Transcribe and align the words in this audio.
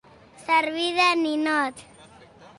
Servir 0.45 0.87
de 0.95 1.05
ninot. 1.21 1.87